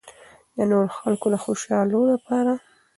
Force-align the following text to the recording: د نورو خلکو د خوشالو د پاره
د 0.55 0.57
نورو 0.71 0.91
خلکو 0.99 1.27
د 1.33 1.35
خوشالو 1.43 1.99
د 2.09 2.11
پاره 2.25 2.55